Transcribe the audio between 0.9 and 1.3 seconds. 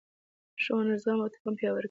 زغم